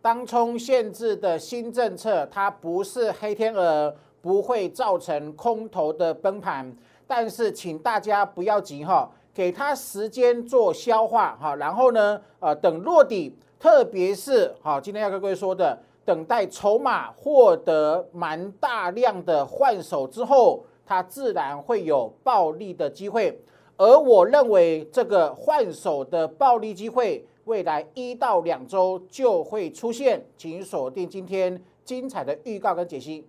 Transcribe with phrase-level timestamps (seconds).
[0.00, 6.72] 当冲限制的新政策，它不是黑天鹅，不会造成空头的崩盘。
[7.04, 11.56] 但是，请大家不要急哈，给它时间做消化哈。
[11.56, 23.36] 然后呢，呃，等落底，特别是哈，今天要跟各位说的，等待筹码获得蛮大量的换手之后，它自然会有暴利的机会。
[23.76, 33.24] 而我认为这个换手的暴利机会，未来一到两周就会出现，请锁定今天精彩的预告跟解析。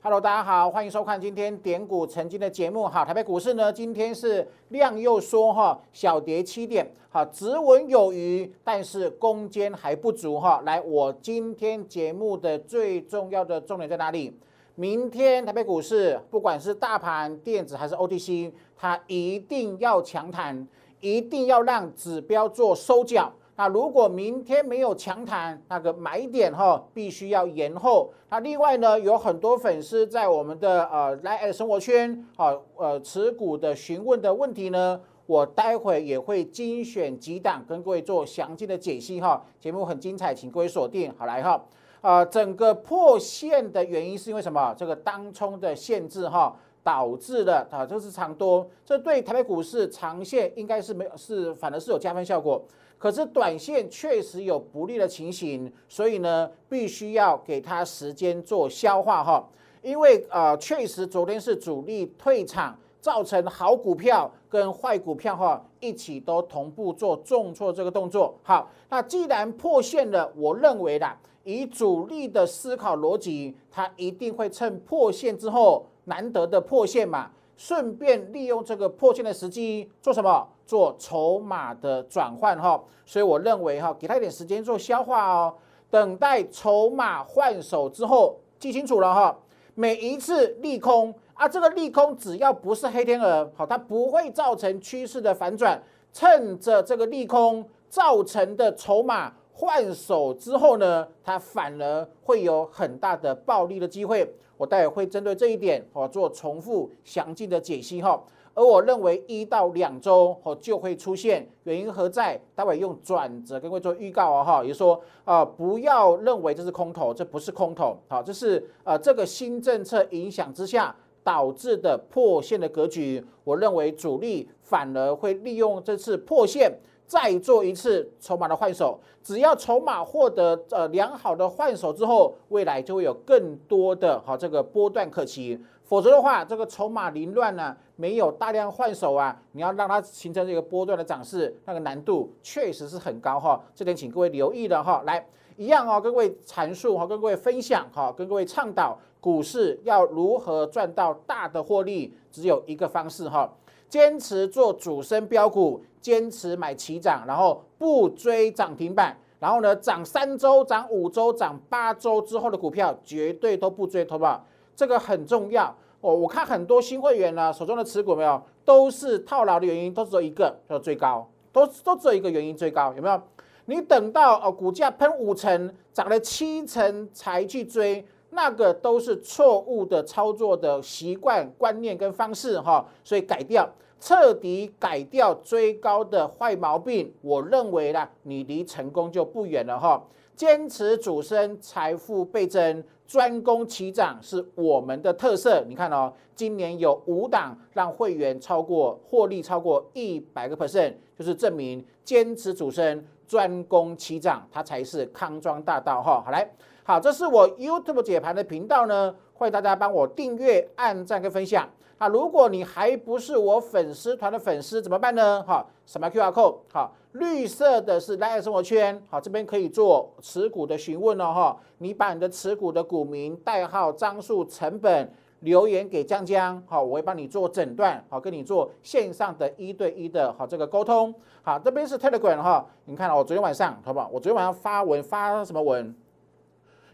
[0.00, 2.86] Hello，大家好，欢迎收看今天点股曾经的节目。
[2.86, 10.62] 好，台北股市呢，今天是量又缩哈，小跌七点，好，止稳有余，但是攻坚还不足哈。
[10.64, 14.32] 来，我今天节目的最重要的重点在哪里？
[14.76, 20.64] 明天台北股市不管是大盘、电子还是 OTC，它一定要强弹，
[21.00, 23.32] 一定要让指标做收脚。
[23.58, 28.12] 那如果明天没有强弹，那个买点哈，必须要延后。
[28.30, 39.44] 那另外呢，有很多粉丝在我们的呃来生活圈啊，呃持股的询问的问题呢，我待会也会精选几档跟各位做详尽的解析哈。
[39.58, 41.12] 节目很精彩，请各位锁定。
[41.18, 41.60] 好来哈，
[42.00, 44.72] 呃，整个破线的原因是因为什么？
[44.78, 52.62] 这个当冲的限制哈，导致的啊，这是长多，这对台北股市长线应该是没有，是反而是有加分效果。
[52.98, 59.48] 可是短线确实有不利的情形，所以呢，必须要给它时间做消化哈。
[59.80, 68.34] 因为呃，确实昨天是主力退场，造成好股票跟坏股票哈一起都同步做重挫这个动作。
[68.42, 77.30] 好，那既然破线了，我认为啦，以主力的思考逻辑，它一定会趁破线之后难得的破线嘛。
[77.58, 80.48] 顺便利用这个破线的时机做什么？
[80.64, 82.82] 做筹码的转换哈。
[83.04, 85.52] 所以我认为哈，给他一点时间做消化哦。
[85.90, 89.36] 等待筹码换手之后，记清楚了哈。
[89.74, 95.82] 每一次利空啊，这个利空只要不是黑天鹅，好，它不会造成趋势的反转。
[96.12, 104.32] 趁着这个利空造成的筹码换手之后呢，它反而会有很大的暴利的机会。
[104.58, 112.38] 我待会会针对这一点哦做重复详尽的解析哈，而我认为一到两周哦就会出现，原因何在？
[112.54, 126.72] 待会用转折跟各位做预告哦哈，也就是说啊不要认为这是空头，这不是空头，好，这是呃这个新政策影响之下导致的破线的格局，我认为主力反而会利用这次破线。
[127.08, 135.58] 再做一次筹码的换手，只要筹码获得呃良好的换手之后，未来就会有更多的好这个波段可期。
[135.84, 143.58] 否则的话，这个筹码凌乱呢，没有大量换手啊，你要让它形成这个波段的涨势，那个难度确实是很高哈。
[143.74, 145.02] 这点请各位留意了哈。
[145.06, 145.26] 来，
[145.56, 153.50] 一样哦，跟各位阐述哈，跟各位分享哈，跟各位倡导股市要如何赚到大的获利，只有一个方式哈。
[153.88, 164.44] 坚持做主升标股，坚持买齐涨，然后不追涨停板，然后呢涨三周、涨五周、涨八周之后的股票绝对都不追，投保？
[164.76, 165.74] 这个很重要。
[166.00, 173.20] 我我看很多新会员呢手中的持股没有，都是套牢的原因，都只有一个，叫追高，都都只有一个原因追高，有没有？
[173.64, 178.06] 你等到哦股价喷五成、涨了七成才去追。
[178.30, 183.68] 那个都是错误的操作的习惯、观念跟方式哈，所以改掉，
[183.98, 187.12] 彻底改掉追高的坏毛病。
[187.22, 190.02] 我认为呢，你离成功就不远了哈。
[190.36, 195.64] 坚持主升，财富倍增，专攻齐涨是我们的特色。
[195.66, 206.22] 你看哦，今年有五档让会员超过获利超过一百个 percent，就是证明坚持主升，专攻齐涨，它才是康庄大道哈。
[206.24, 206.48] 好来。
[206.88, 211.68] 好，这是我 YouTube 解盘的频道呢，欢迎大家帮我订阅、按赞跟分享。
[211.98, 215.44] 啊，如果你还不是我粉丝团的粉丝，怎么办呢？
[215.46, 216.56] 哈，什么 QR code？
[216.72, 219.02] 好，绿色的是 Live 生活圈。
[219.10, 221.30] 好，这边可以做持股的询问哦。
[221.34, 226.62] 哈，你把你的持股的股名、代号、张数、成本留言给江江。
[226.66, 228.02] 好，我会帮你做诊断。
[228.08, 231.14] 好，跟你做线上的一对一的好这个沟通。
[231.42, 234.08] 好，这边是 Telegram 哈，你看我昨天晚上好不好？
[234.10, 235.94] 我昨天晚上发文发什么文？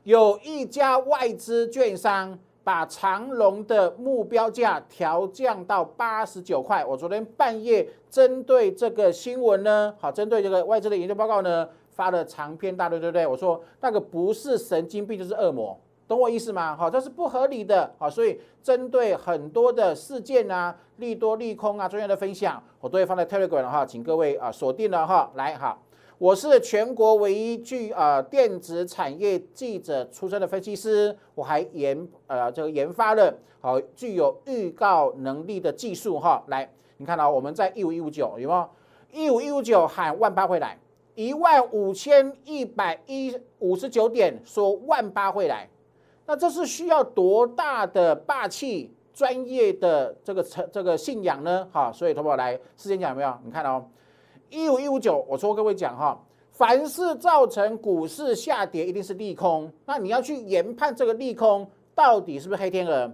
[0.05, 6.85] 有一家外资券商把长隆的目标价调降到八十九块。
[6.85, 13.27] 我昨天半夜针对这个新闻呢，好，针对这个外资的研究报告呢，发了长篇大论，对不对？
[13.27, 15.75] 我说那个不是神经病就是恶魔，
[16.07, 16.77] 懂我意思吗？
[16.77, 25.79] 好，这是不合理的，好，所以针对很多的事件啊，利多利空啊，专业的分享，我都会放在 Telegram 哈，请各位啊锁定了哈，来哈。
[26.19, 36.41] 我是全国唯一具呃电子产业记者出身的分析师，我还研呃这个研发了好具有预告能力的技术哈。
[36.47, 38.69] 来，你看到我们在一五一五九有没有？
[39.11, 40.79] 一五一五九喊万八会来，
[41.17, 45.69] 一万五千一百一五十九点说万八会来，
[46.27, 51.69] 那这是需要多大的霸气、专业的这个成这个信仰呢？
[51.73, 53.37] 哈，所以投保来事先讲有没有？
[53.45, 53.85] 你看哦。
[54.55, 56.17] 一五一五九，我说各位讲哈，
[56.53, 59.69] 凡是造成股市下跌，一定是利空。
[59.85, 63.11] 那你要去研判这个利空到底是不是黑天鹅？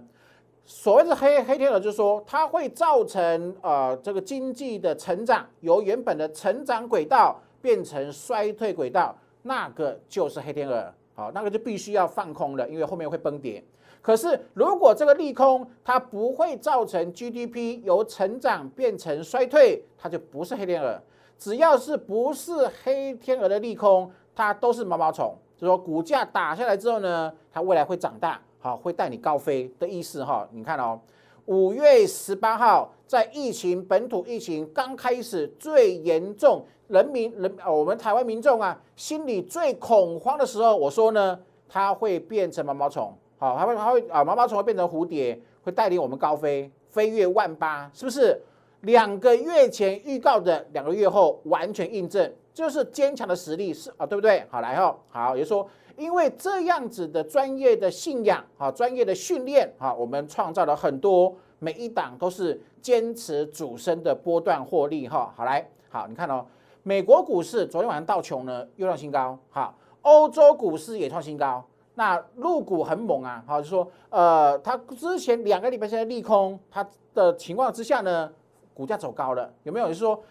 [0.63, 10.93] 所谓的黑黑天鹅，就是说它会造成呃这个经济的成长由原本的成长轨道变成衰退轨道，那个就是黑天鹅。
[11.15, 13.63] 好，那个就必须要放空了，因为后面会崩跌。
[13.99, 21.01] 可是如果这个利空它不会造成 GDP 由成长变成衰退，它就不是黑天鹅。
[21.41, 25.35] 只要是不是黑天鹅的利空，它都是毛毛虫。
[25.57, 30.47] 就说股价打下来之后呢，它未来会长大，好，会带你高飞的意思哈。
[30.51, 31.01] 你看哦，
[31.45, 48.39] 五月十八号在疫情本土疫情刚开始最严重，人民人我们台湾民众啊心里最恐慌的时候，我说呢，它会变成毛毛虫，好，它会它会啊毛毛虫会变成蝴蝶，会带领我们高飞，飞越万八，是不是？
[48.81, 54.43] 两个月前预告的，两个月后完全印证，就是坚强的实力是啊，对不对？
[54.49, 55.67] 好来哈，好，也就是说，
[55.97, 65.31] 因为这样子的专业的信仰，好，专业的训练，好，我们创造了很多，每一档都是坚持主升的波段获利哈。
[65.37, 66.43] 好来，好，你看哦，
[66.81, 71.63] 美国股市昨天晚上道琼呢又创新高，好，欧洲股市也创新高，
[71.93, 78.31] 那陆股很猛啊，好，就说呃，它之前两个礼拜前的利空，它的情况之下呢。
[78.73, 79.87] 股价走高了，有没有？
[79.87, 80.21] 就是说，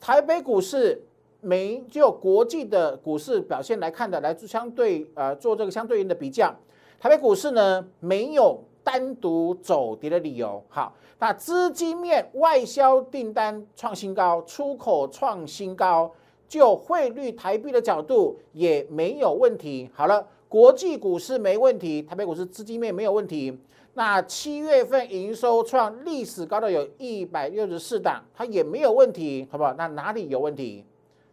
[0.00, 1.02] 台北股市
[1.40, 6.54] 没就国际的股市表现来看的，来相对呃做这个相对应的比较，
[6.98, 10.62] 台北股市呢没有单独走跌的理由。
[10.68, 16.10] 好，那资金面外销订单创新高，出口创新高，
[16.48, 19.88] 就汇率台币的角度也没有问题。
[19.94, 23.58] 好了，国际股市没问题，台北股市资金面没有问题。
[23.94, 29.74] 那七月份营收创历史高的有一百六十四档，它也没有问题，好不好？
[29.74, 30.84] 那哪里有问题？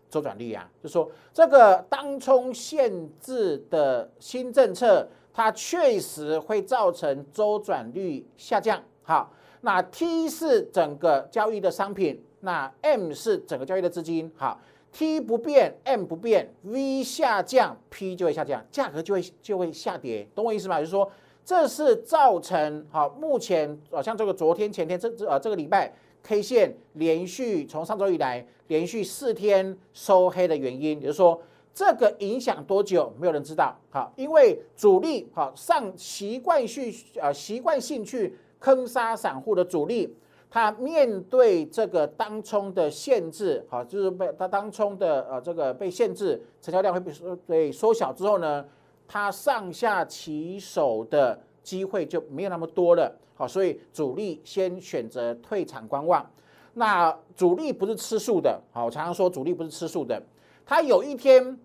[0.09, 8.81] 周转率啊，就说这个当冲限制的新政策，它确实会造成周转率下降。
[9.03, 9.31] 好，
[9.61, 14.31] 那 T 是整个交易的商品，那 M 是整个交易的资金。
[14.35, 14.59] 好
[14.91, 20.79] ，T 不变，M 不变，V 下降，P 就会下降，价格就会就会下跌，懂我意思吗？
[20.79, 21.09] 就是说。
[21.47, 25.89] 这是造成好，目前啊，像这个昨天、前天这这啊这个礼拜
[26.21, 31.41] K 线连续从上周以来连续四天收黑的原因，也就是说，
[31.73, 33.73] 这个影响多久，没有人知道。
[33.89, 40.13] 好，因为主力好上习惯性啊习惯性去坑杀散户的主力，
[40.49, 48.65] 他面对这个当冲的限制，好，就是被他当冲的呃这个被限制，成交量会被缩被缩小之后呢？
[49.07, 56.25] 它上下起手的机会就没有那么多了，好，所以主力先选择退场观望。
[56.73, 60.21] 那主力不是吃素的，好，常常说主力不是吃素的，
[60.65, 61.57] 他有一天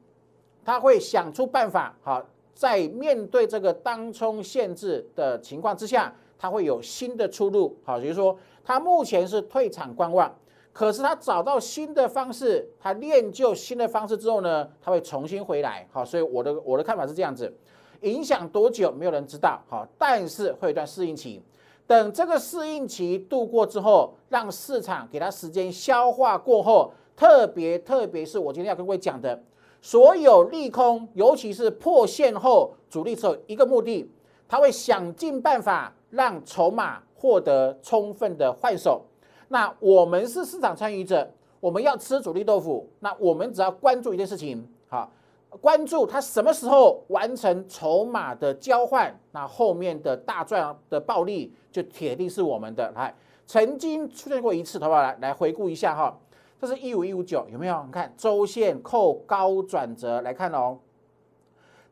[0.65, 10.33] 他会想出办法，好，在面对这个当冲限制的情况之下，他会有新的出路，好，比如说他目前是退场观望。
[10.73, 15.87] 可是他找到新的方式，他练就新的方式之后呢，他会重新回来。
[15.93, 17.55] 好，所以我的我的看法是这样子，
[18.01, 19.61] 影响多久没有人知道。
[19.69, 21.43] 好，但是会有一段适应期，
[21.87, 29.43] 等这个适应期度过之后，让市场给他时间消化过后，特别特别是我今天要跟各位讲的，
[29.83, 34.11] 所有利空，尤其是破线后主力只有一个目的，
[34.49, 39.05] 他会想尽办法让筹码获得充分的换手。
[39.53, 41.31] 那我们是市场参与者，
[41.61, 42.89] 我们要吃主力豆腐。
[43.01, 45.13] 那我们只要关注一件事情，好，
[45.61, 52.91] 关注它什么时候完成筹码的交换，那后面的大赚的暴利就铁定是我们的。
[52.93, 53.15] 来，
[53.47, 55.03] 曾经出现过一次，好不好？
[55.03, 56.19] 来来回顾一下哈，
[56.59, 57.83] 这是一五一五九，有没有？
[57.85, 60.79] 你看周线扣高转折来看哦。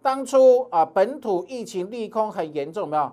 [0.00, 3.12] 当初啊，本土疫情利空很严重，有没有？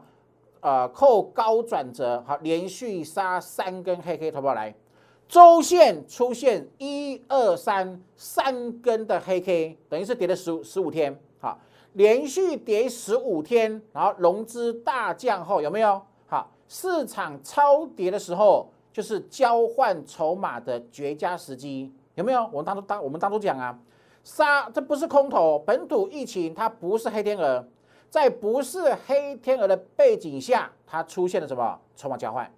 [0.68, 4.76] 呃，扣高转折，好，连续杀三根黑黑头发来，
[5.26, 11.58] 周线出现一二三三根的黑 K，等于是跌了十五十五天，好，
[11.94, 16.02] 连续跌十五天，然后融资大降后有没有？
[16.28, 22.42] 好，市场超跌的时候，就是交换筹码的绝佳时机，有没有？
[22.52, 23.80] 我们当初当我们当初讲啊，
[24.22, 27.66] 杀这不是空头，本土疫情它不是黑天鹅，
[28.10, 32.52] 在不是黑天鹅的背景下，它出现了什么筹码交换？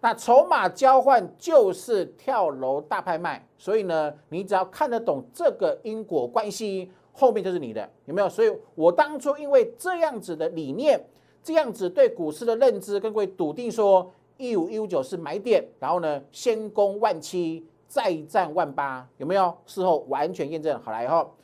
[0.00, 8.28] 那筹码交换就是跳楼大拍卖，所以呢，你只要看得懂这个因果关系，后面就是你的，有没有？
[8.28, 11.02] 所以我当初因为这样子的理念，
[11.42, 19.56] 这样子对股市的认知，跟各位笃定说一五一五九是买点，然后呢，先攻万七，再战万八，有没有？
[19.64, 21.34] 事后完全验证好来以后，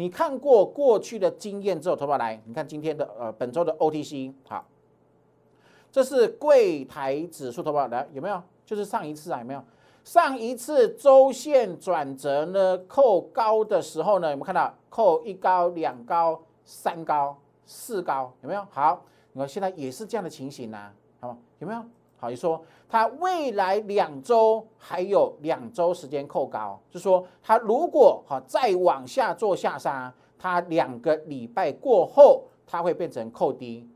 [0.00, 4.64] 你看过过去的经验之后，投保来，你看今天的呃本周的 OTC，好。
[5.92, 8.42] 这是柜台指数，投保来有没有？
[8.64, 9.62] 就是上一次啊，有没有？
[10.02, 18.32] 上一次周线转折呢，扣高的时候呢，有没有看到扣一高、两高、三高、四高？
[18.40, 18.66] 有没有？
[18.70, 19.04] 好，
[19.34, 20.90] 你看现在也是这样的情形呐，
[21.20, 21.84] 好，有没有？
[22.20, 33.88] 好，你说它未来两周还有两周时间扣高，就说它如果好再往下做下杀，它两个礼拜过后，它会变成扣低，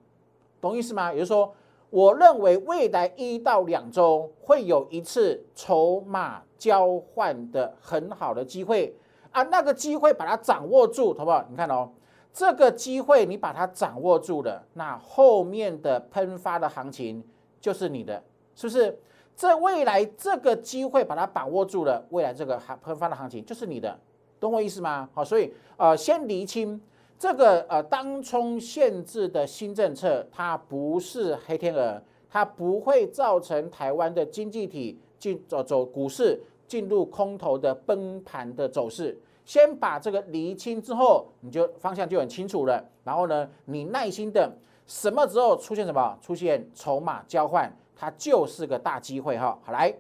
[0.61, 1.13] 懂意思吗？
[1.13, 1.55] 也就是说。
[1.91, 8.93] 我认为未来一到两周会有一次筹码交换的很好的机会
[9.31, 11.45] 啊，那个机会把它掌握住，好不好？
[11.49, 11.89] 你看哦，
[12.33, 17.23] 这个机会你把它掌握住了，那后面的喷发的行情
[17.65, 18.23] 就是你的，
[18.55, 18.95] 是不是？
[19.35, 23.99] 这未来这个机会把它把握住了，未来这个行喷发的行情就是你的，
[24.39, 25.09] 懂我意思吗？
[25.15, 26.79] 好，所以呃，先厘清。
[27.19, 39.19] 这个呃，当冲限制的新政策，它不是黑天鹅，它不会造成台湾的经济体进走走股市进入空头的崩盘的走势。
[39.47, 42.85] 先把这个厘清之后，你就方向就很清楚了。
[43.05, 44.53] 然后呢，你耐心的，
[44.87, 49.59] 什么时候出现什么，出现筹码交换，它就是个大机会哈。
[49.65, 49.95] 好来。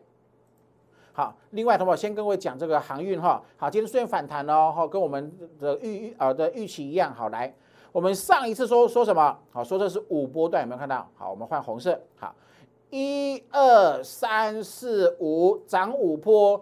[1.17, 3.41] 好，另外，同学先跟我讲这个航运哈。
[3.57, 7.14] 好，今天虽然反弹哦，哈，跟我们的预预呃的预期一样。
[7.14, 7.55] 好，来，
[7.93, 9.38] 我们上一次说说什么？
[9.53, 11.09] 好，说这是五波段，有没有看到？
[11.14, 12.00] 好，我们换红色。
[12.17, 12.35] 好，
[12.91, 16.61] 一二三四五，涨五波，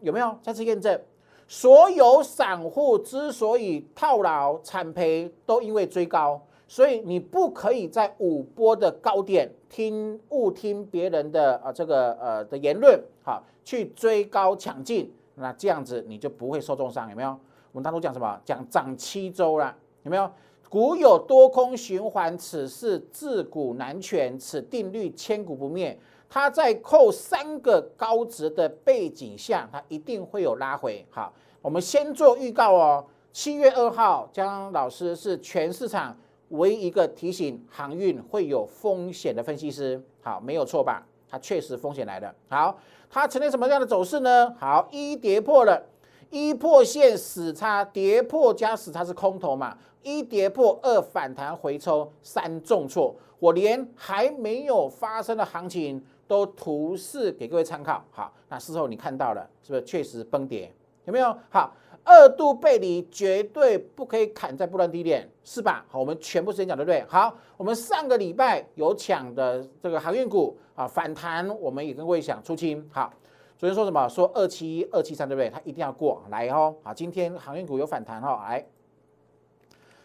[0.00, 0.34] 有没有？
[0.40, 0.98] 再次验证，
[1.46, 6.40] 所有散户之所以套牢惨赔，都因为追高。
[6.70, 17.30] 所以你不可以在五波的高点听误听别人的啊这个呃的言论，好去追高抢进，那这样子你就不会受重伤，有没有？
[17.72, 18.40] 我们当初讲什么？
[18.44, 20.30] 讲涨七周了，有没有？
[20.68, 25.98] 股有多空循环，此事自古难全，此定律千古不灭。
[26.28, 31.04] 它在扣三个高值的背景下，它一定会有拉回。
[31.10, 33.04] 好，我们先做预告哦。
[33.32, 36.16] 七月二号，江老师是全市场。
[36.50, 41.04] 唯一一个提醒航运会有风险的分析师，好，没有错吧？
[41.28, 42.34] 它确实风险来的。
[42.48, 42.76] 好，
[43.08, 44.54] 它呈现什么样的走势呢？
[44.58, 45.80] 好，一跌破了，
[46.28, 49.76] 一破线死叉，跌破加死叉是空头嘛？
[50.02, 53.14] 一跌破，二反弹回抽，三重挫。
[53.38, 58.04] 我连还没有发生的行情都图示给各位参考。
[58.10, 60.72] 好，那事后你看到了，是不是确实崩跌？
[61.04, 61.36] 有没有？
[61.48, 61.72] 好。
[62.02, 65.84] 二度背离绝对不可以砍在不断低点，是吧？
[65.88, 67.04] 好，我们全部时间讲对不对？
[67.06, 72.88] 好，我们上个礼拜有抢的这个航运股啊，反弹我们也跟各位讲出清。
[72.90, 73.12] 好，
[73.58, 74.08] 昨天说什么？
[74.08, 75.50] 说二七一二七三对不对？
[75.50, 76.74] 它一定要过来哦。
[76.82, 78.66] 好，今天航运股有反弹哦，来，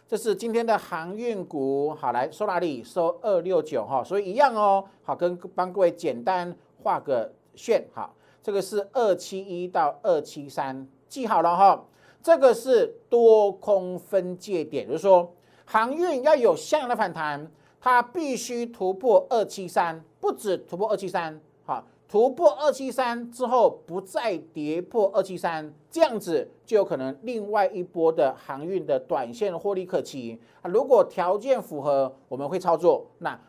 [0.07, 1.93] 这是今天的航运股。
[1.93, 2.83] 好，来收哪里？
[2.83, 4.83] 收二六九哈，所以一样哦。
[5.01, 7.83] 好，跟帮各位简单画个线。
[7.93, 10.87] 好，这个是二七一到二七三。
[11.07, 11.85] 记好了哈，
[12.21, 15.33] 这个是多空分界点，就是说
[15.65, 30.39] 航运要有相应的反弹，它必须突破二七三，不止突破二七三，好，突破二七三之后不再跌破二七三，这样子就有可能另外一波的航运的短线获利可期。
[30.63, 33.05] 如果条件符合，我们会操作。
[33.19, 33.39] 那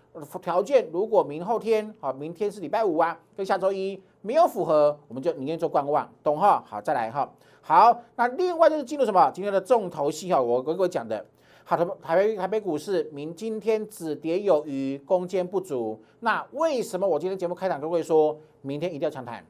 [0.41, 4.01] 条件如果明后天，好，明天是礼拜五啊，跟下周一。
[4.27, 6.61] 没有符合，我们就明天做观望，懂哈？
[6.67, 7.31] 好，再来哈。
[7.63, 9.31] 好，那另外就是进入什么？
[9.31, 11.25] 今天的重头戏哈，我跟各位讲的，
[11.63, 16.03] 好的，台北台北股市明今天止跌有余，攻坚不足。
[16.19, 19.47] 那为什么我今天节目开场跟各位说，明天一定要强弹？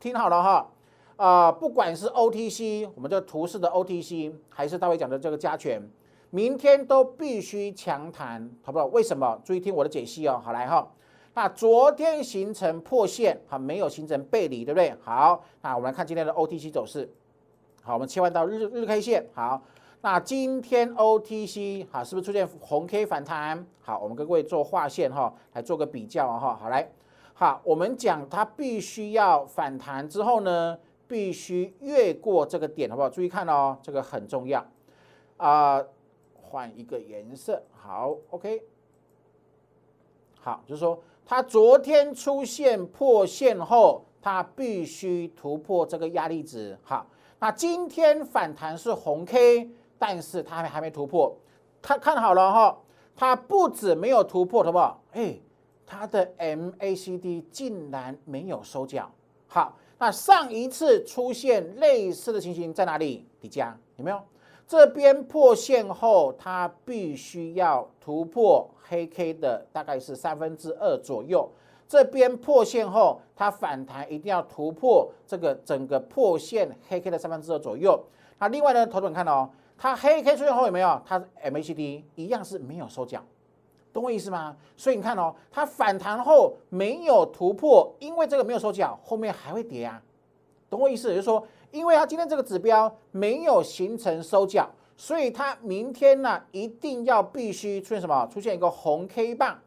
[0.00, 0.68] 听好了哈，
[1.14, 5.80] 啊，不管是 OTC，我们这图示的 OTC，还是大卫讲的这个加权，
[6.30, 8.86] 明天都必须强弹，好不好？
[8.86, 9.40] 为什么？
[9.44, 10.42] 注意听我的解析哦。
[10.44, 10.88] 好来哈。
[11.38, 14.92] 那昨天形成破线，好，没有形成背离，对不对？
[15.00, 17.08] 好，那我们来看今天的 OTC 走势。
[17.80, 19.24] 好，我们切换到日日 K 线。
[19.32, 19.62] 好，
[20.00, 23.64] 那今天 OTC 好，是不是出现红 K 反弹？
[23.80, 26.56] 好，我们跟各位做画线哈，来做个比较哈。
[26.60, 26.90] 好，来，
[27.34, 30.76] 好，我们讲它必须要反弹之后呢，
[31.06, 33.08] 必须越过这个点，好不好？
[33.08, 34.66] 注意看哦，这个很重要
[35.36, 35.80] 啊。
[36.34, 38.64] 换一个颜色，好，OK。
[40.40, 41.00] 好，就是说。
[41.28, 46.74] 它昨天出现破线后，它必须突破这个压力值。
[46.82, 47.06] 好，
[47.38, 51.36] 那今天反弹是红 K，但是它还还没突破。
[51.82, 52.78] 它看好了哈，
[53.14, 55.02] 它不止没有突破，好不好？
[55.12, 55.38] 哎，
[55.84, 59.10] 它的 MACD 竟然没有收脚。
[59.48, 63.26] 好，那上一次出现类似的情形在哪里？
[63.38, 64.18] 底价有没有？
[64.68, 71.50] 这边破线后，它必须要突破黑 K 的大概是三分之二左右。
[71.88, 77.98] 这边破线后，它反弹一定要突破这个整个破线黑 K 的三分之二左右。
[78.38, 79.48] 那另外呢，投资者看哦，
[79.78, 81.00] 它黑 K 出现后有没有？
[81.06, 83.24] 它 MACD 一样是没有收脚，
[83.90, 84.54] 懂我意思吗？
[84.76, 90.02] 所以你看哦，它反弹后没有突破，因为这个没有收脚，后面还会跌啊，
[90.68, 91.08] 懂我意思？
[91.08, 91.42] 也就是说。
[91.70, 98.26] 因为它今天这个指标没有形成收脚，所以它明天呢一定要必须出现什么？
[98.32, 99.58] 出现一个红 K 棒，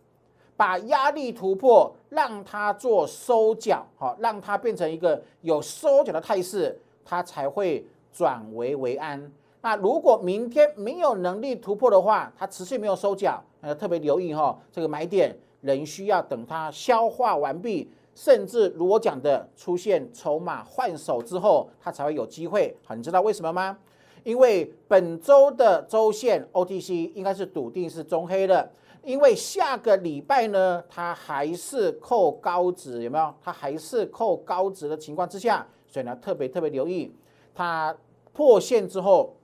[0.58, 9.32] 把压力突破，让它做收脚，好，让它变成一个有收脚的态势，它才会转危为安。
[9.62, 17.88] 那如果明天没有能力突破的话，它持续没有收脚，要特别留意哈，这个买点仍需要等它消化完毕。
[18.14, 22.76] 甚至如我讲的，出现筹码换手之后，它才会有机会。
[22.84, 23.78] 好，你知道为什么吗？
[24.24, 28.72] 因为本周的周线 OTC 应该是笃定是中黑的，
[29.04, 33.34] 因为下个礼拜呢，它还是扣高值，有没有？
[33.42, 37.12] 它还是扣高值的情况之下，所以呢，特别特别留意，
[37.56, 37.96] 它
[38.32, 39.36] 破线之后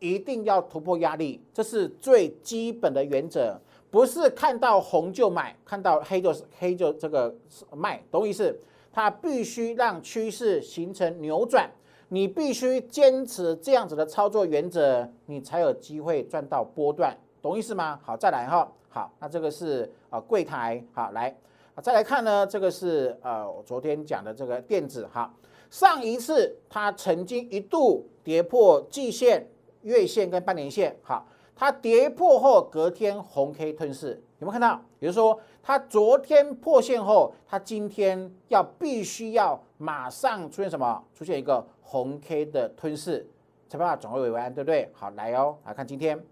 [0.00, 3.58] 一定要突破压力，这是最基本的原则。
[3.90, 7.34] 不是看到红就买，看到黑就是黑就这个
[7.74, 8.54] 卖，懂意思？
[8.92, 11.70] 它必须让趋势形成扭转，
[12.08, 17.98] 你必须坚持这样子的操作原则，你才有机会赚到波段，懂意思吗？
[18.02, 21.34] 好，再来哈，好，那这个是啊柜台，好来，
[21.82, 25.32] 再来看呢，这个是呃我昨天讲的这个电子哈，
[25.70, 29.46] 上一次它曾经一度跌破季线、
[29.82, 31.26] 月线跟半年线，好。
[31.58, 34.80] 它跌破后，隔天红 K 吞噬，有没有看到？
[35.00, 41.04] 比如说，它昨天破线后，它今天要必须要马上出现什么？
[41.12, 43.26] 出现一个红 K 的吞噬，
[43.68, 44.88] 才办法转危为安，对不对？
[44.92, 46.24] 好，来哦，来看今天，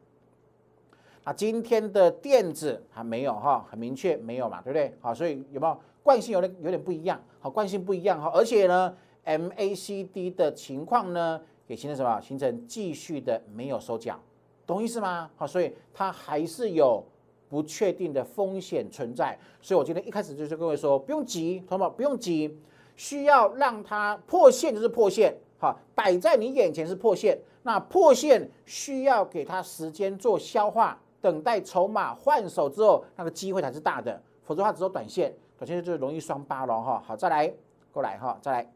[1.24, 4.94] 啊，今天的电子还没有哈，很明确没有嘛，对不对？
[5.00, 7.20] 好，所以有没有惯性有点有点不一样？
[7.40, 12.20] 好，惯性不一样哈，而且呢，MACD 的情况呢，也形成什么？
[12.20, 14.16] 形成继续的没有收脚。
[14.66, 15.30] 懂意思吗？
[15.36, 17.04] 好，所以它还是有
[17.48, 19.38] 不确定的风险存在。
[19.60, 22.58] 所以我今天一开始就是跟各位说，不用急，同学们不用急，
[22.96, 27.38] 需要让它破线就是破线，好，摆在你眼前是破线。
[27.62, 34.20] 那破线需要给它时间做消化，等待筹码换手之后，那个机会才是大的。
[34.44, 37.02] 否则的话，只有短线，短线就容易双八了哈。
[37.04, 37.52] 好，再来
[37.92, 38.72] 过来哈，再来，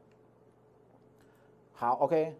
[1.72, 2.36] 好，OK。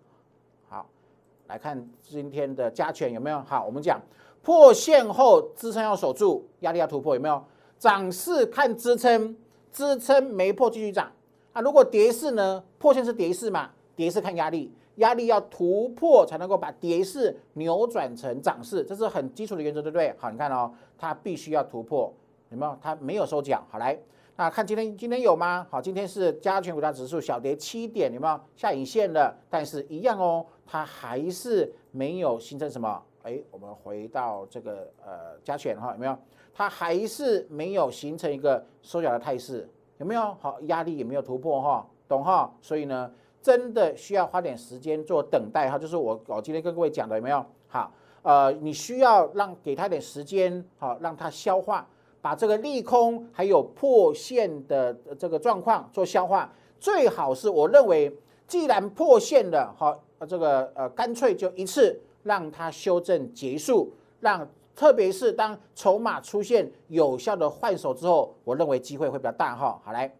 [1.51, 3.67] 来看今天的加权有没有好？
[3.67, 4.01] 我们讲
[4.41, 7.43] 破线后支撑要守住，压力要突破，有没有？
[7.77, 9.37] 涨势看支撑，
[9.73, 11.11] 支撑没破继续涨。
[11.53, 12.63] 啊，如果跌势呢？
[12.79, 13.71] 破线是跌势嘛？
[13.97, 20.15] 跌势看压力，压力要突破才能够把跌势扭转成涨势，这是很基础的原则，对不对？
[20.19, 22.15] 好，你看哦，它必须要突破，
[22.51, 22.79] 有没有？
[22.81, 23.67] 它没有收脚。
[23.69, 23.99] 好来。
[24.37, 25.67] 那看今天今天有吗？
[25.69, 29.37] 好，今天是加权股价指数小跌七点，有没有下影线的？
[29.51, 33.03] 但是一样哦，它还是没有形成什么？
[33.25, 36.17] 哎，我们回到这个呃加权哈，有没有？
[36.55, 40.33] 它还是没有形成一个收脚的态势，有没有？
[40.41, 42.49] 好，压力也没有突破哈，懂哈？
[42.61, 43.11] 所以呢，
[43.43, 47.45] 真的需要花点时间做等待哈，就是我我今天跟各位讲的有没有？
[47.67, 51.85] 好，呃，你需要让给他点时间，好，让他消化。
[52.23, 58.15] 把这个利空还有破线的这个状况做消化，最好是我认为，
[58.51, 59.97] 既然破线了，好，
[60.29, 69.81] 这个呃干脆就一次让它修正结束，让特别是当筹码出现有效的换手之后，我认为机会会比较大哈。
[69.85, 70.13] 好来，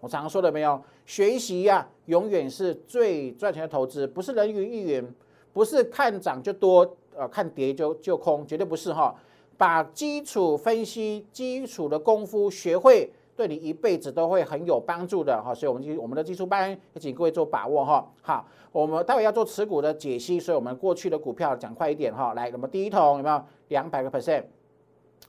[0.00, 5.06] 我常常说的没有，学习呀永远是最赚钱的投资，不是人云亦云，
[5.52, 9.14] 不是看涨就多，呃看跌就就空，绝对不是哈。
[9.58, 15.54] 把基础分析、基础的功夫学会，对你一辈子都会很有帮助的哈。
[15.54, 18.04] 所以，我们我们的基础班也请各位做把握哈。
[18.20, 22.34] 好，我们待会要做持股的解析，所以我们过去的股票讲快一点哈。
[22.34, 24.42] 来，那么第一桶有没有两百个 percent？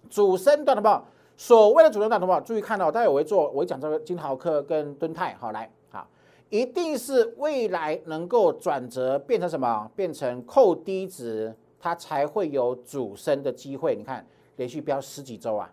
[0.10, 1.06] 主升段的不？
[1.38, 2.42] 所谓的主升段的不？
[2.42, 5.36] 注意看到，待会我会做，我会讲这个金豪科跟敦泰。
[5.40, 5.72] 好，来。
[6.52, 9.88] 一定是未来能够转折变成什么？
[9.96, 13.96] 变成扣低值，它才会有主升的机会。
[13.96, 15.72] 你看，连续飙十几周啊，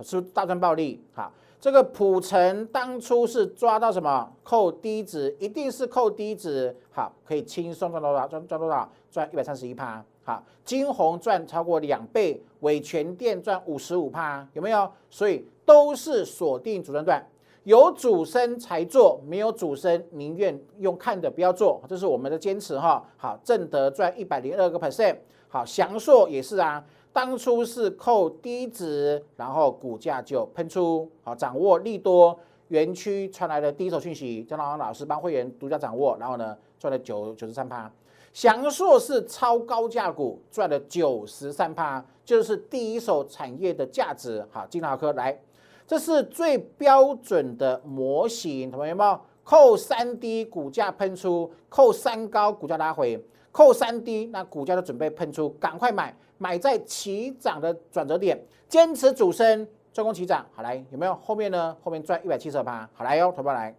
[0.00, 1.04] 是不是大赚暴利？
[1.12, 1.30] 好，
[1.64, 4.30] 这个普成当初是抓到什么？
[4.42, 8.28] 扣低值，一定是扣低值，好，可以轻松赚多少？
[8.28, 8.86] 赚赚多少？
[9.10, 10.04] 赚一百三十一趴。
[10.24, 14.92] 好，金红赚超过两倍，伟全店赚五十五趴，有没有？
[15.08, 17.26] 所以都是锁定主升段。
[17.62, 23.02] 有主升才做，没有主升宁愿用看的不要做，这是我们的坚持哈。
[23.16, 25.16] 好，正德赚一百零二个 percent，
[25.48, 32.36] 好，祥硕也是啊，当初是扣低值，然后股价就喷出，好，掌握利多
[32.68, 37.88] 园区传来的第一手讯息，张老老师帮会员独家掌握，然后呢赚了九九十三趴，
[38.32, 45.40] 翔硕是超高价股，赚了九十三趴，就是第一手产业的价值，好，金豪科来。
[45.86, 49.16] 这是最标准的模型，同学们？
[49.44, 53.14] 扣三低，股价喷出；扣三高，股价拉回；
[53.54, 58.36] 扣三低，那股价就准备喷出，赶快买，买在起涨的转折点，
[58.68, 60.44] 坚持主升，专攻起涨。
[60.52, 61.14] 好来，有没有？
[61.22, 61.76] 后面呢？
[61.80, 62.90] 后面赚一百七十八。
[62.92, 63.72] 好来哟，投保来，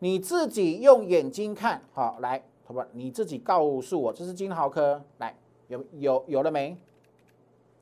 [0.00, 5.34] 你自己用眼睛看好来，投保你自己告诉我，这是金豪科，来
[5.68, 6.76] 有有有了没？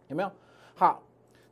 [0.07, 0.31] 有没有？
[0.77, 1.03] 好。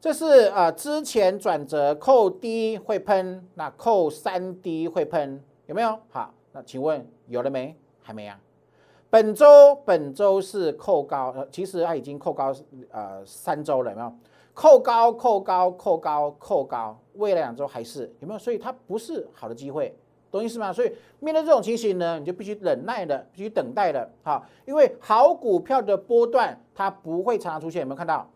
[0.01, 0.25] 这是
[0.55, 5.99] 呃之前转折扣低会喷，那扣三低会喷，有没有？
[6.09, 7.77] 好，那请问有了没？
[8.01, 8.41] 还没啊。
[9.11, 12.55] 本周本周是扣高，呃，其实它已经扣高
[12.93, 14.13] 呃三周了，有没有？
[14.55, 18.39] 扣高扣高扣高扣高，未来两周还是有没有？
[18.39, 19.93] 所以它不是好的机会，
[20.31, 20.73] 懂意思吗？
[20.73, 28.31] 所以面对这种情形呢，你就必须忍耐的，必须等待的，好，因为好股票的波段它不会常常出现，有没有看到？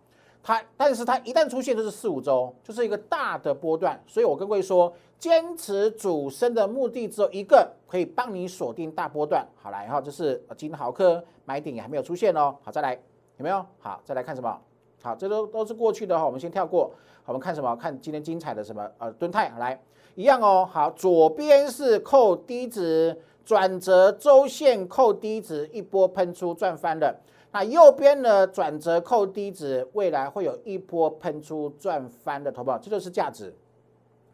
[0.46, 9.46] 它，但是它一旦出现就是四五周，就是一个大的波段，所以我跟各位说，坚持主升的目的只有一个，可以帮你锁定大波段。
[9.56, 12.54] 好来哈，这是金豪科买点也还没有出现哦。
[12.62, 12.92] 好，再来
[13.38, 13.64] 有没有？
[13.78, 14.60] 好，再来看什么？
[15.02, 16.92] 好，这都都是过去的哈，我们先跳过。
[17.24, 17.74] 我们看什么？
[17.76, 18.86] 看今天精彩的什么？
[18.98, 19.80] 呃，敦泰来
[20.14, 20.68] 一样哦。
[20.70, 27.18] 好，左边是扣低值转折周线扣低值，一波喷出赚翻了。
[27.54, 28.44] 那右边呢？
[28.44, 33.54] 转折扣低值，未来会有一波喷出赚翻的投保，这就是价值。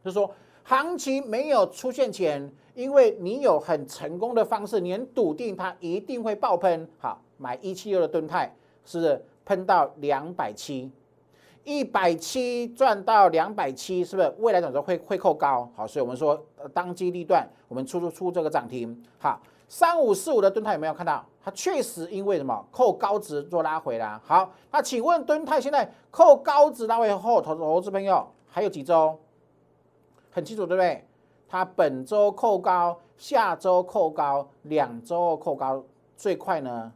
[0.02, 0.30] 就是说，
[0.62, 6.88] 行情没有出现前，因为你有很成功的方式，你很笃定它一定会爆喷。
[6.98, 8.56] 好，买一七六的盾泰
[8.86, 10.90] 是喷到两百七，
[11.64, 14.34] 一百七赚到两百七，是不是？
[14.38, 15.70] 未来转折会会扣高。
[15.76, 18.98] 好，所以我们说当机立断，我们出出出这个涨停。
[19.18, 19.38] 好。
[19.70, 21.24] 三五四五的吨泰有没有看到？
[21.40, 24.20] 它确实因为什么扣高值做拉回啦。
[24.24, 29.16] 好，那请问蹲泰现在扣高值拉回后，投投资朋友还有几周？
[30.32, 31.06] 很清楚对不对？
[31.48, 35.80] 它本周扣高，下周扣高，两周扣高，
[36.16, 36.92] 最快呢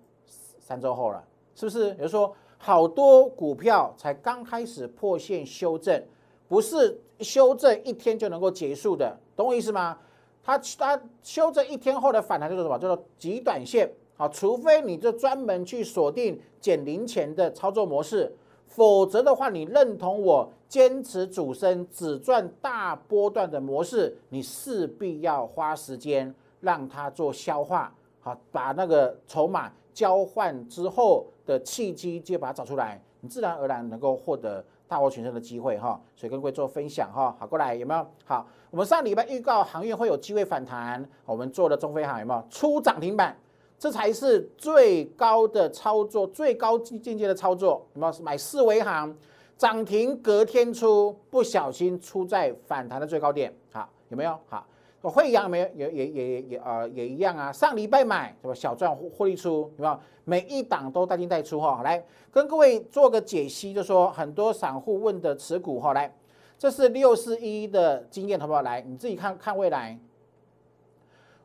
[0.58, 1.22] 三周后了，
[1.54, 1.90] 是不是？
[1.90, 6.04] 也就是说，好多股票才刚开始破线修正，
[6.48, 9.96] 不是修正一天就能够结束的，懂我意思吗？
[10.44, 12.78] 它它修正一天后的反弹叫做什么？
[12.78, 13.90] 叫做极短线。
[14.16, 18.32] 好，除非你就专门去锁定减零钱的操作模式，
[18.66, 34.64] 否则的话，你认同我坚持主升只赚大波段的模式，你势必要花时间让它做消化，好，把那个筹码交换之后的契机，就把它找出来，你自然而然能够获得。
[34.86, 37.34] 大获全胜的机会哈，所以跟各位做分享哈。
[37.38, 38.06] 好，过来有没有？
[38.24, 43.36] 好，我们上礼拜预告航运会有机会反弹，我们做的中飞航有没有出涨停板？
[43.78, 47.86] 这才是最高的操作，最高境界的操作。
[47.94, 49.14] 有没有买四维行
[49.58, 53.52] 涨停隔天出，不小心出在反弹的最高点？
[53.72, 54.38] 好，有没有？
[54.48, 54.64] 好。
[55.04, 58.54] 我会一样没有也也也也呃也一样啊，上礼拜买是吧？
[58.54, 60.00] 小赚获利出，有没有？
[60.24, 61.82] 每一档都带进带出哈。
[61.84, 66.10] 来跟各位做个解析，就说很多散户问的持股哈，来，
[66.58, 68.62] 这是六四一的经验，好不好？
[68.62, 69.98] 来，你自己看看未来，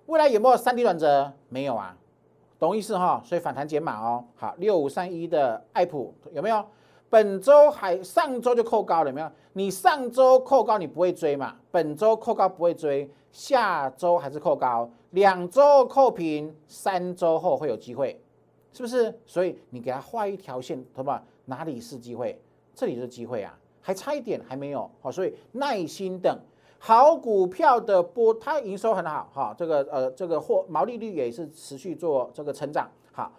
[0.06, 1.30] 未来有没有三 D 转折？
[1.50, 1.98] 没有啊，
[2.58, 3.22] 懂意思哈？
[3.26, 4.24] 所以反弹减码哦。
[4.38, 6.65] 好，六五三一的爱普有没有？
[7.10, 9.30] 本周还上周就扣高了，有没有？
[9.52, 11.58] 你上周扣高你不会追嘛？
[11.69, 13.12] 本周扣高不会追。
[13.32, 18.20] 下周还是扣高，两周扣平，三周后会有机会，
[18.74, 19.13] 是不是？
[19.26, 21.24] 所以你给他画一条线，懂吧？
[21.46, 22.39] 哪里是机会？
[22.74, 26.39] 这里是机会啊，还差一点还没有好，所以耐心等。
[26.82, 33.32] 好股票的波，它营收很好哈，这个呃这个货毛利率也是持续做这个成长好，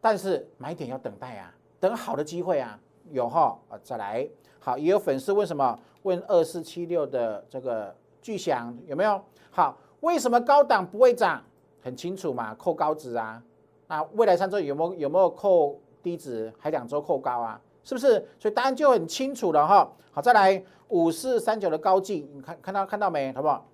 [0.00, 2.78] 但是买点要等待啊，等好的机会啊，
[3.10, 4.28] 有哈啊再来
[4.60, 5.78] 好，也有粉丝问什么？
[6.02, 9.18] 问二四七六的这个巨响有没有？
[9.54, 11.42] 好，为什么高档不会涨？
[11.82, 13.42] 很清楚嘛，扣高值啊。
[13.86, 16.50] 那未来三周有没有有没有扣低值？
[16.58, 17.60] 还两周扣高啊？
[17.84, 18.26] 是不是？
[18.38, 19.92] 所以答案就很清楚了哈。
[20.10, 23.30] 好，再来五四三九的高进，你看看到看到没？
[23.34, 23.66] 好不好？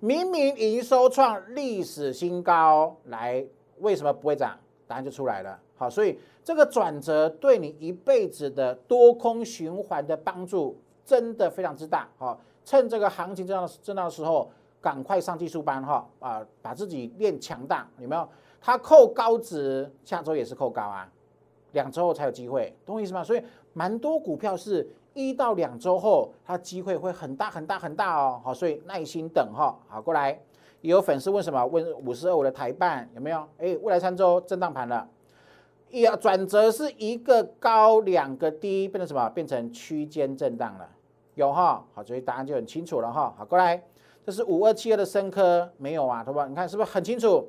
[0.00, 3.42] 明明营收创历史新高，来
[3.78, 4.58] 为什么不会涨？
[4.86, 5.58] 答案就出来了。
[5.78, 12.06] 好，所以这个转折对你一辈子的多空循环的帮助真的非常之大。
[12.18, 14.50] 好，趁这个行情震荡震荡的时候，
[14.86, 18.28] 赶快上技术班哈啊，把自己练强大，有没有？
[18.60, 21.10] 它扣高值，下周也是扣高啊。
[21.72, 23.24] 两周后才有机会，懂我意思吗？
[23.24, 28.40] 所以蛮多股票是一到两周后，它机会会很大很大很大哦。
[28.44, 29.76] 好，所以耐心等哈。
[29.88, 30.40] 好，过来
[30.82, 31.66] 有粉丝问什么？
[31.66, 33.38] 问五十二五的台办有没有？
[33.58, 35.08] 哎，未来三周震荡盘了，
[35.90, 39.28] 要转折是一个高两个低，变成什么？
[39.30, 40.88] 变成区间震荡了，
[41.34, 41.84] 有哈？
[41.92, 43.34] 好，所以答案就很清楚了哈。
[43.36, 43.82] 好，过来，
[44.26, 46.24] 这是五二七二的深科没有啊？
[46.24, 46.48] 对吧？
[46.48, 47.48] 你看是不是很清楚？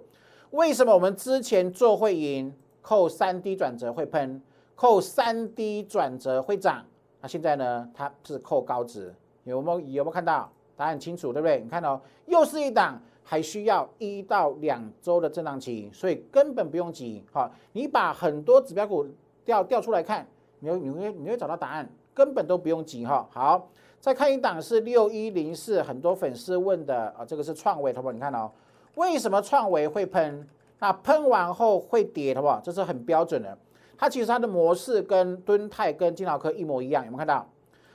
[0.52, 2.54] 为什么我们之前做会赢？
[2.84, 4.40] 扣三 D 转折会喷，
[4.76, 6.86] 扣三 D 转折会涨。
[7.20, 7.90] 那现在呢？
[7.96, 9.12] 它是扣高值，
[9.44, 10.48] 有没有有没有看到？
[10.76, 11.60] 答案很清楚，对不对？
[11.62, 17.26] 你看哦又是一档，还需要一到两周的震荡期，所以根本不用急。
[17.32, 19.04] 好，你把很多指标股
[19.44, 20.28] 调调出来看，
[20.60, 23.28] 你会你会你会找到答案，根本都不用急哈。
[23.32, 23.68] 好，
[24.00, 28.12] 再看一档是六一零四，很多粉丝问的啊，这个是创维，好不好？
[28.12, 28.50] 你看哦
[28.96, 30.48] 为什么创维会喷？
[30.80, 32.62] 那喷完后会跌，好不好？
[32.64, 33.58] 这是很标准的。
[33.98, 37.48] 它其实它的模式跟敦泰跟金豪科一模一样，有没有看到？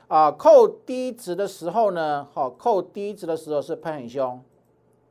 [0.08, 4.42] 啊，扣低值的时候呢，好，扣低值的时候是喷很凶，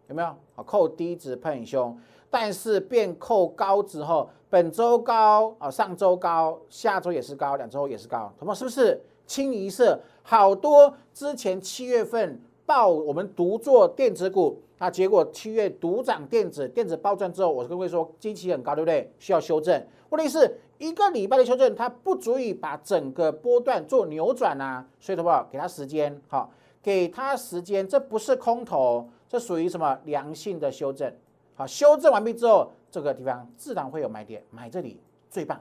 [0.08, 0.27] 有没有？
[0.54, 1.97] 好，扣低值喷很凶，
[2.30, 8.54] 但是变扣高之后，本周高啊，上周高，下周也是高，两周也是高，什么？
[8.54, 9.97] 是不是清一色？
[10.23, 14.61] 好多之前七月份报我们独做电子股。
[14.77, 19.09] 那结果七月独涨电子，电子暴赚之后，我跟各位说，基期很高，对不对？
[19.19, 19.81] 需要修正。
[20.09, 24.85] 问题是一个礼拜的修正，它不足以把整个波段做扭转呐。
[24.99, 26.51] 所以的话，给他时间，好，
[26.83, 31.09] 给他时间，这不是空头，这属于什么良性的修正？
[31.55, 35.57] 好，修正完毕之后，这个地方自然会有买点，买这里最棒，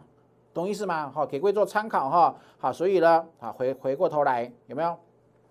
[0.53, 1.11] 懂意思吗？
[1.15, 2.35] 好，给各位做参考哈。
[2.59, 4.97] 好，所以呢，好回回过头来有没有？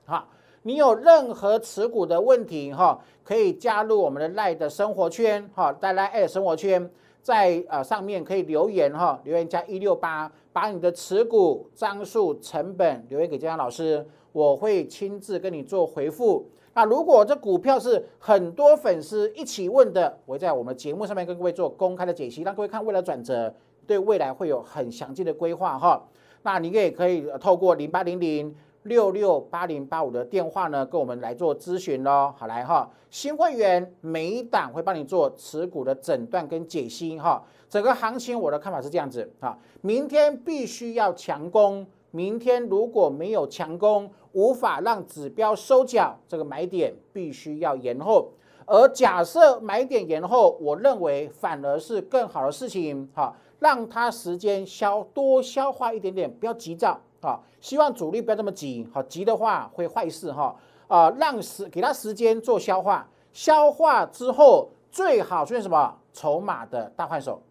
[0.06, 0.28] 好。
[0.64, 6.88] 你有任何持股的问题哈，可以加入我们的赖的生活圈哈，在赖爱生活圈，
[7.22, 16.46] 在呃上面可以留言哈，留言加一六八，把你的持股张数、成本留言给江老师，我会亲自跟你做回复。
[16.74, 23.54] 那如果这股票是很多粉丝一起问的，我会在我们节目上面跟各位做公开的解析，让各位看未来转折，
[23.89, 26.02] 对未来会有很详尽的规划哈。
[26.43, 28.56] 那你也可以透过零八零零。
[28.84, 32.34] 六六八零八五的电话呢，跟我们来做咨询喽。
[32.38, 37.43] 好来哈，新会员每一档会帮你做持股的诊断跟解析哈。
[37.69, 48.32] 整个行情我的看法是这样子啊，明天必须要强攻，明天如果没有强攻，无法让指标收脚，这个买点必须要延后。
[48.65, 57.00] 而假设买点延后，我认为反而是更好的事情哈，让它时间消多消化一点点，不要急躁。
[57.22, 60.56] 啊，希望主力不要这么急，好急的话会坏事哈。
[60.88, 67.41] 啊，让时给他时间做消化，消化之后最好出现什么筹码的大换手，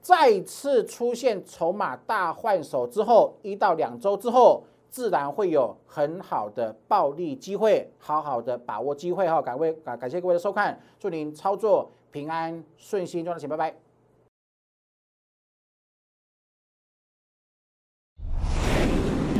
[0.00, 9.42] 再次出现筹码大换手之后，一到两周之后，自然会有很好的暴利机会，好好的把握机会哈。
[9.42, 13.89] 感位感感谢各位的收看，祝您操作平安顺心，赚到钱，拜拜。